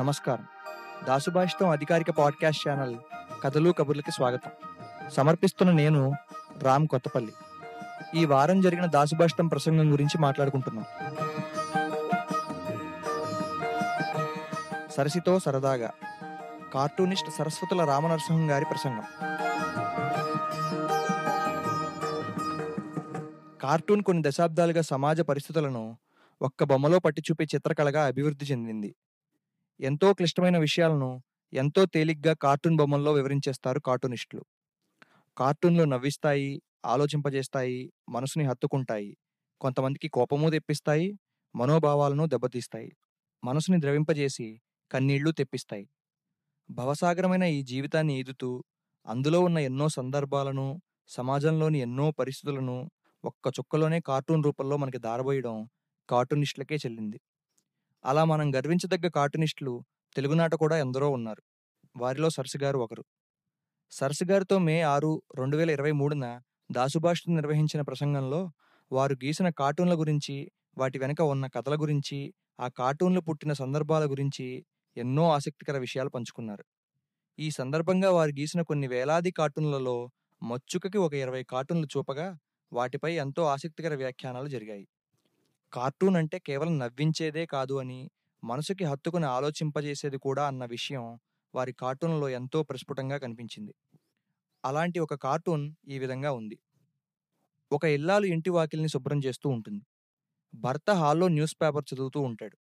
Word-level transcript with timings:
నమస్కారం. 0.00 0.44
దాసుభాషితం 1.04 1.68
అధికారిక 1.68 2.10
podcast 2.10 2.68
channel 2.68 2.96
కథలు 3.42 3.70
కబుర్లకి 3.70 4.10
స్వాగతం. 4.10 4.50
సమర్పిస్తున్న 5.10 5.72
నేను 5.72 6.12
రామ్ 6.62 6.86
కొత్తపల్లి. 6.86 7.32
ఈ 8.14 8.24
వారం 8.24 8.60
జరిగిన 8.60 8.86
దాసుభాషితం 8.86 9.48
ప్రసంగం 9.48 9.92
గురించి 9.92 10.18
మాట్లాడుకుంటున్నాం. 10.18 10.84
సరసితో 14.96 15.38
సరదాగా. 15.38 15.90
కార్టూనిస్ట్ 16.74 17.30
సరస్వతుల 17.38 17.84
రామనరసింహం 17.84 18.50
గారి 18.50 18.64
ప్రసంగం. 18.64 19.04
కార్టూన్ 23.62 24.02
కొన్ని 24.02 24.22
దశాబ్దాలుగా 24.26 24.82
సమాజ 24.82 25.20
పరిస్థితులను 25.20 25.82
ఒక్క 26.40 26.64
బొమ్మలో 26.64 26.98
పట్టి 26.98 27.20
చూపే 27.20 27.44
చిత్రకళగా 27.44 28.06
అభివృద్ధి 28.06 28.46
చెందింది. 28.46 28.90
ఎంతో 29.80 30.12
క్లిష్టమైన 30.12 30.58
విషయాలను 30.58 31.10
ఎంతో 31.52 31.86
తేలిగ్గా 31.86 32.34
కార్టూన్ 32.34 32.76
బొమ్మల్లో 32.76 33.12
వివరించేస్తారు 33.12 33.80
కార్టూనిస్టులు. 33.80 34.42
కార్టూన్లు 35.36 35.84
నవ్విస్తాయి 35.84 36.62
ఆలోచింపజేస్తాయి 36.84 37.92
మనసుని 38.08 38.44
హత్తుకుంటాయి 38.44 39.10
కొంతమందికి 39.60 40.08
కోపము 40.08 40.50
తెప్పిస్తాయి 40.50 41.18
మనోభావాలను 41.54 42.26
దెబ్బతీస్తాయి 42.26 42.90
మనసుని 43.44 43.80
ద్రవింపజేసి 43.80 44.48
కన్నీళ్ళు 44.90 45.30
తెప్పిస్తాయి. 45.30 45.86
భవసాగరమైన 46.70 47.42
ఈ 47.42 47.62
జీవితాన్ని 47.62 48.18
ఈదుతూ 48.18 48.50
అందులో 49.06 49.40
ఉన్న 49.40 49.58
ఎన్నో 49.58 49.88
సందర్భాలను 49.88 50.66
సమాజంలోని 51.08 51.78
ఎన్నో 51.78 52.10
పరిస్థితులను 52.10 52.76
ఒక్క 53.24 53.48
చుక్కలోనే 53.48 54.00
కార్టూన్ 54.00 54.44
రూపంలో 54.44 54.76
మనకి 54.76 54.98
దారబోయడం 54.98 55.56
కార్టూనిస్టులకే 56.08 56.74
చెల్లింది. 56.74 57.20
అలా 58.04 58.24
మనం 58.24 58.54
గర్వించదగ్గ 58.54 59.08
కార్టూనిస్టులు 59.08 59.74
తెలుగునాట 60.16 60.54
కూడా 60.54 60.78
ఎందరో 60.78 61.08
ఉన్నారు. 61.10 61.42
వారిలో 61.96 62.30
సరసిగారు 62.30 62.78
ఒకరు. 62.78 63.04
సరసిగారితో 63.92 64.58
మే 64.58 64.82
ఆరు 64.82 65.22
రెండు 65.38 65.56
వేల 65.56 65.70
ఇరవై 65.70 65.90
మూడున 65.90 66.26
దాసుభాష్ 66.70 67.22
నిర్వహించిన 67.28 67.80
ప్రసంగంలో 67.80 68.40
వారు 68.92 69.14
గీసిన 69.14 69.48
కార్టూన్ల 69.50 69.94
గురించి 69.94 70.50
వాటి 70.78 70.98
వెనుక 70.98 71.22
ఉన్న 71.22 71.46
కథల 71.46 71.74
గురించి 71.82 72.18
ఆ 72.60 72.68
కార్టూన్లు 72.68 73.20
పుట్టిన 73.20 73.52
సందర్భాల 73.52 74.04
గురించి 74.04 74.46
ఎన్నో 74.96 75.30
ఆసక్తికర 75.30 75.78
విషయాలు 75.78 76.10
పంచుకున్నారు. 76.10 76.64
ఈ 77.38 77.50
సందర్భంగా 77.50 78.10
వారు 78.10 78.30
గీసిన 78.30 78.62
కొన్ని 78.62 78.86
వేలాది 78.86 79.30
కార్టూన్లలో 79.30 79.96
మచ్చుకకి 80.42 80.98
ఒక 80.98 81.14
ఇరవై 81.14 81.42
కార్టూన్లు 81.42 81.88
చూపగా 81.96 82.26
వాటిపై 82.72 83.14
ఎంతో 83.14 83.44
ఆసక్తికర 83.44 83.94
వ్యాఖ్యానాలు 83.94 84.48
జరిగాయి. 84.48 84.88
కార్టూన్ 85.72 86.16
అంటే 86.16 86.38
కేవలం 86.38 86.78
నవ్వించేదే 86.78 87.46
కాదు 87.46 87.74
అని 87.78 88.10
మనసుకి 88.44 88.84
హత్తుకుని 88.84 89.26
ఆలోచింపజేసేది 89.26 90.18
కూడా 90.18 90.46
అన్న 90.46 90.64
విషయం 90.64 91.18
వారి 91.54 91.72
కార్టూన్లో 91.72 92.28
ఎంతో 92.28 92.62
ప్రస్ఫుటంగా 92.62 93.18
కనిపించింది. 93.18 93.74
అలాంటి 94.64 94.98
ఒక 94.98 95.14
కార్టూన్ 95.14 95.74
ఈ 95.88 95.98
విధంగా 95.98 96.32
ఉంది. 96.32 96.58
ఒక 97.72 97.84
ఇల్లాలు 97.84 98.26
ఇంటి 98.26 98.50
వాకిల్ని 98.50 98.88
శుభ్రం 98.88 99.18
చేస్తూ 99.18 99.50
ఉంటుంది. 99.50 99.86
భర్త 100.54 100.90
హాల్లో 100.90 101.28
న్యూస్ 101.28 101.56
పేపర్ 101.62 101.84
చదువుతూ 101.94 102.20
ఉంటాడు. 102.20 102.56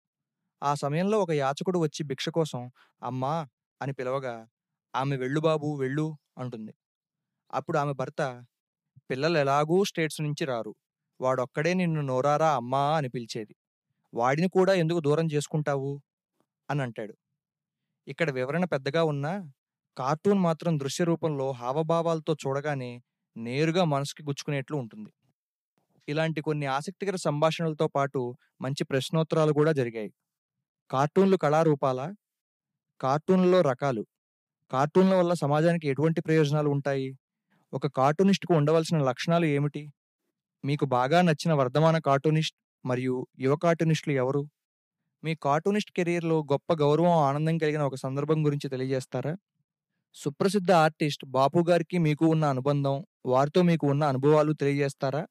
ఆ 0.62 0.74
సమయంలో 0.74 1.20
ఒక 1.20 1.30
యాచకుడు 1.30 1.78
వచ్చి 1.78 2.04
భిక్ష 2.04 2.28
కోసం 2.28 2.70
అమ్మా 3.02 3.48
అని 3.82 3.92
పిలవగా 3.92 4.48
ఆమె 4.94 5.16
వెళ్ళు 5.16 5.40
బాబు 5.40 5.76
వెళ్ళు 5.80 6.16
అంటుంది. 6.38 6.74
అప్పుడు 7.54 7.78
ఆమె 7.78 7.92
భర్త 7.92 8.46
పిల్లలు 9.10 9.38
ఎలాగూ 9.38 9.84
స్టేట్స్ 9.84 10.20
నుంచి 10.20 10.44
రారు. 10.44 10.74
వాడొక్కడే 11.20 11.74
నిన్ను 11.74 12.00
నోరారా 12.00 12.56
అమ్మా 12.56 12.96
అని 12.96 13.08
పిలిచేది. 13.08 13.56
వాడిని 14.14 14.48
కూడా 14.48 14.74
ఎందుకు 14.74 15.00
దూరం 15.00 15.28
చేసుకుంటావు? 15.32 16.00
అని 16.70 16.82
అంటాడు. 16.82 17.14
ఇక్కడ 18.08 18.30
వివరణ 18.30 18.64
పెద్దగా 18.64 19.04
ఉన్నా 19.04 19.52
కార్టూన్ 19.98 20.38
మాత్రం 20.38 20.78
దృశ్య 20.78 21.04
రూపంలో 21.04 21.52
హావభావాలతో 21.52 22.36
చూడగానే 22.46 23.02
నేరుగా 23.36 23.84
మనసుకి 23.84 24.22
గుచ్చుకునేట్లు 24.22 24.76
ఉంటుంది. 24.76 25.12
ఇలాంటి 26.08 26.40
కొన్ని 26.40 26.66
ఆసక్తికర 26.66 27.16
సంభాషణలతో 27.16 27.88
పాటు 27.88 28.36
మంచి 28.60 28.84
ప్రశ్నోత్తరాలు 28.84 29.52
కూడా 29.52 29.72
జరిగాయి. 29.72 30.12
కార్టూన్లు 30.90 31.36
కళారూపాలా? 31.36 32.14
కార్టూన్లలో 33.00 33.60
రకాలు. 33.60 34.06
కార్టూన్ల 34.70 35.14
వల్ల 35.14 35.32
సమాజానికి 35.32 35.88
ఎటువంటి 35.88 36.20
ప్రయోజనాలు 36.20 36.70
ఉంటాయి? 36.70 37.18
ఒక 37.72 37.86
కార్టూనిస్ట్కు 37.86 38.54
ఉండవలసిన 38.54 38.98
లక్షణాలు 38.98 39.46
ఏమిటి? 39.46 39.82
మీకు 40.64 40.84
బాగా 40.84 41.22
నచ్చిన 41.22 41.52
వర్ధమాన 41.52 41.98
కార్టూనిస్ట్ 41.98 42.56
మరియు 42.84 43.26
యువ 43.38 43.56
కార్టూనిస్టులు 43.56 44.14
ఎవరు? 44.14 44.42
మీ 45.24 45.34
కార్టూనిస్ట్ 45.34 45.92
కెరీర్లో 45.92 46.42
గొప్ప 46.42 46.72
గౌరవం 46.72 47.18
ఆనందం 47.18 47.58
కలిగిన 47.58 47.82
ఒక 47.82 47.94
సందర్భం 47.94 48.46
గురించి 48.46 48.68
తెలియజేస్తారా? 48.68 49.32
సుప్రసిద్ధ 50.14 50.72
ఆర్టిస్ట్ 50.72 51.24
బాపు 51.24 51.64
గారికి 51.68 51.98
మీకు 51.98 52.26
ఉన్న 52.26 52.44
అనుబంధం 52.44 53.04
వారితో 53.26 53.62
మీకు 53.62 53.86
ఉన్న 53.86 54.04
అనుభవాలు 54.04 54.52
తెలియజేస్తారా? 54.52 55.26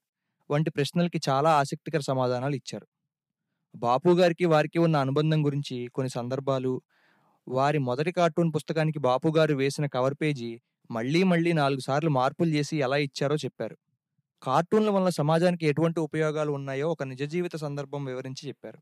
వంటి 0.49 0.69
ప్రశ్నలకి 0.69 1.19
చాలా 1.29 1.49
ఆసక్తికర 1.51 1.99
సమాధానాలు 1.99 2.55
ఇచ్చారు. 2.55 2.87
బాపు 3.75 4.09
గారికి 4.09 4.45
వారికి 4.45 4.79
ఉన్న 4.79 4.97
అనుబంధం 4.97 5.45
గురించి 5.45 5.87
కొన్ని 5.93 6.09
సందర్భాలు 6.09 6.81
వారి 7.47 7.77
మొదటి 7.79 8.11
కార్టూన్ 8.11 8.51
పుస్తకానికి 8.55 8.99
బాపు 8.99 9.27
గారు 9.37 9.53
వేసిన 9.53 9.85
కవర్ 9.85 10.15
పేజీ 10.21 10.51
మళ్ళీ 10.91 11.23
మళ్ళీ 11.23 11.53
నాలుగు 11.53 11.79
సార్లు 11.79 12.09
మార్పులు 12.09 12.49
చేసి 12.49 12.77
ఎలా 12.77 12.97
ఇచ్చారో 12.97 13.35
చెప్పారు. 13.35 13.77
కార్టూన్ల 14.41 14.89
వల్ల 14.89 15.09
సమాజానికి 15.09 15.65
ఎటువంటి 15.67 15.99
ఉపయోగాలు 15.99 16.51
ఉన్నాయో 16.51 16.91
ఒక 16.91 17.03
నిజ 17.03 17.23
జీవిత 17.23 17.55
సందర్భం 17.55 18.05
వివరించి 18.05 18.47
చెప్పారు. 18.47 18.79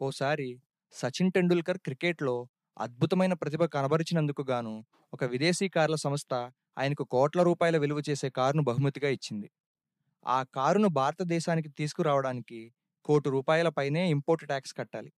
ఓసారి 0.00 0.62
సచిన్ 0.92 1.32
టెండూల్కర్ 1.32 1.78
క్రికెట్లో 1.78 2.48
అద్భుతమైన 2.78 3.34
ప్రతిభ 3.34 3.64
కనబరిచినందుకు 3.64 4.42
గాను 4.42 4.84
ఒక 5.12 5.24
విదేశీ 5.24 5.68
కార్ల 5.68 5.94
సంస్థ 5.94 6.34
ఆయనకు 6.78 7.04
కోట్ల 7.04 7.42
రూపాయల 7.42 7.76
విలువ 7.76 8.02
చేసే 8.10 8.30
కారును 8.30 8.62
బహుమతిగా 8.62 9.08
ఇచ్చింది. 9.08 9.50
ఆ 10.26 10.42
కారును 10.54 10.88
భారతదేశానికి 10.88 11.68
తీసుకురావడానికి 11.68 12.72
కోటి 13.04 13.30
రూపాయల 13.30 13.68
పైనే 13.68 14.10
ఇంపోర్ట్ 14.10 14.46
ట్యాక్స్ 14.46 14.74
కట్టాలి. 14.74 15.12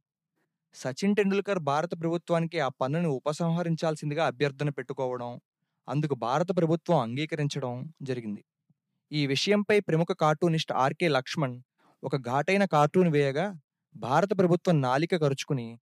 సచిన్ 0.74 1.16
టెండూల్కర్ 1.16 1.58
భారత 1.58 1.90
ప్రభుత్వానికి 2.00 2.60
ఆ 2.60 2.68
పన్నును 2.68 3.10
ఉపసంహరించాల్సిందిగా 3.10 4.26
అభ్యర్థన 4.26 4.70
పెట్టుకోవడం 4.70 5.40
అందుకు 5.90 6.14
భారత 6.14 6.50
ప్రభుత్వం 6.56 6.98
అంగీకరించడం 6.98 7.72
జరిగింది. 8.02 8.42
ఈ 9.12 9.26
విషయంపై 9.26 9.80
ప్రముఖ 9.80 10.12
కార్టూనిస్ట్ 10.20 10.72
ఆర్కే 10.72 11.08
లక్ష్మణ్ 11.08 11.56
ఒక 12.02 12.16
ఘాటైన 12.16 12.64
కార్టూన్ 12.64 13.10
వేయగా 13.12 13.46
భారత 13.96 14.32
ప్రభుత్వం 14.38 14.80
నాలిక 14.80 15.16
ఖర్చుకుని 15.16 15.78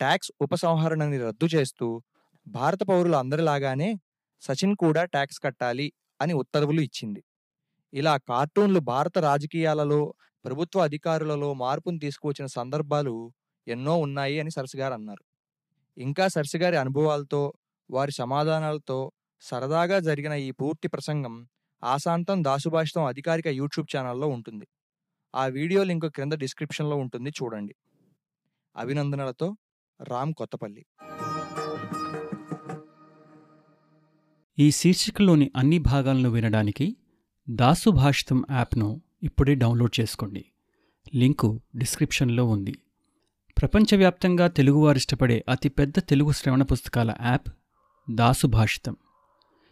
ట్యాక్స్ 0.00 0.32
ఉపసంహరణని 0.40 1.18
రద్దు 1.18 1.46
చేస్తూ 1.54 2.02
భారత 2.46 2.82
పౌరులు 2.82 3.16
అందరిలాగానే 3.16 3.90
సచిన్ 4.42 4.74
కూడా 4.76 5.04
ట్యాక్స్ 5.04 5.40
కట్టాలి 5.44 5.86
అని 6.20 6.32
ఉత్తర్వులు 6.32 6.80
ఇచ్చింది. 6.80 7.20
ఇలా 7.92 8.16
కార్టూన్లు 8.28 8.80
భారత 8.80 9.18
రాజకీయాలలో 9.18 10.00
ప్రభుత్వ 10.44 10.80
అధికారులలో 10.80 11.54
మార్పును 11.54 11.98
తీసుకువచ్చిన 11.98 12.46
సందర్భాలు 12.46 13.14
ఎన్నో 13.66 13.96
ఉన్నాయి 13.96 14.40
అని 14.40 14.50
సరసిగారు 14.50 14.94
అన్నారు. 14.94 15.24
ఇంకా 15.96 16.28
సరసిగారి 16.28 16.76
అనుభవాలతో 16.76 17.42
వారి 17.90 18.12
సమాధానాలతో 18.12 18.98
సరదాగా 19.42 19.98
జరిగిన 19.98 20.32
ఈ 20.32 20.50
పూర్తి 20.50 20.88
ప్రసంగం 20.88 21.46
ఆశాంతం 21.84 22.44
దాసుభాషితం 22.44 23.04
అధికారిక 23.04 23.46
యూట్యూబ్ 23.46 23.96
ఛానల్లో 23.96 24.28
ఉంటుంది. 24.28 24.66
ఆ 25.34 25.46
వీడియో 25.46 25.84
లింక్ 25.84 26.06
క్రింద 26.06 26.32
డిస్క్రిప్షన్లో 26.32 26.96
ఉంటుంది 26.96 27.30
చూడండి. 27.30 27.74
అభినందనలతో 28.76 29.56
రామ్ 30.00 30.34
కొత్తపల్లి. 30.34 30.84
ఈ 34.58 34.70
శీర్షికలోని 34.70 35.50
అన్ని 35.56 35.78
భాగాలను 35.78 36.30
వినడానికి 36.30 36.96
దాసు 37.50 37.90
భాషితం 37.90 38.44
యాప్ను 38.50 39.00
ఇప్పుడే 39.22 39.54
డౌన్లోడ్ 39.54 40.00
చేసుకోండి. 40.00 40.44
లింకు 41.14 41.60
డిస్క్రిప్షన్లో 41.76 42.44
ఉంది. 42.46 42.74
ప్రపంచవ్యాప్తంగా 43.58 44.46
తెలుగువారు 44.48 44.96
ఇష్టపడే 44.96 45.44
అతిపెద్ద 45.48 45.94
తెలుగు 45.98 46.30
శ్రవణ 46.30 46.62
పుస్తకాల 46.62 47.14
యాప్ 47.22 47.48
దాసు 48.10 48.46
భాషితం 48.46 48.96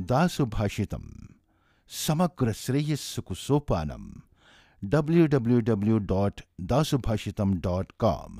दासुभाषितम। 0.00 1.02
समग्र 1.90 2.52
श्रेयस 2.52 3.00
सोपान 3.36 3.90
W 4.84 5.26
W 5.26 5.60
W 5.60 5.98
dot 5.98 6.40
Dasubhashitam 6.60 7.54
dot 7.54 7.92
com 7.98 8.38